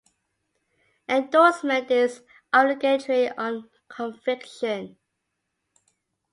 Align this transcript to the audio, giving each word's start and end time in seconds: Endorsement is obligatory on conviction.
Endorsement 1.07 1.91
is 1.91 2.23
obligatory 2.51 3.29
on 3.37 3.69
conviction. 3.87 4.97